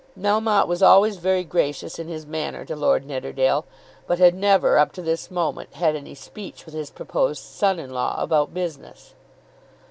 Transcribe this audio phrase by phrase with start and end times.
[0.17, 3.65] Melmotte was always very gracious in his manner to Lord Nidderdale,
[4.07, 7.91] but had never, up to this moment, had any speech with his proposed son in
[7.93, 9.13] law about business.